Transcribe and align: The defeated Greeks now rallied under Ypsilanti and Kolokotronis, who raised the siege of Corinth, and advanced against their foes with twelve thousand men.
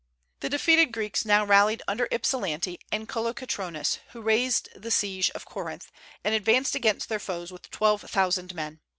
The 0.39 0.49
defeated 0.49 0.91
Greeks 0.93 1.25
now 1.25 1.45
rallied 1.45 1.83
under 1.87 2.07
Ypsilanti 2.11 2.79
and 2.91 3.07
Kolokotronis, 3.07 3.99
who 4.13 4.21
raised 4.23 4.67
the 4.75 4.89
siege 4.89 5.29
of 5.35 5.45
Corinth, 5.45 5.91
and 6.23 6.33
advanced 6.33 6.73
against 6.73 7.07
their 7.07 7.19
foes 7.19 7.51
with 7.51 7.69
twelve 7.69 8.01
thousand 8.01 8.55
men. 8.55 8.79